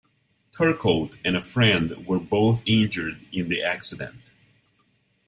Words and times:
Turcotte 0.51 1.19
and 1.23 1.37
a 1.37 1.43
friend 1.43 2.07
were 2.07 2.19
both 2.19 2.63
injured 2.65 3.19
in 3.31 3.49
the 3.49 3.61
accident. 3.61 4.33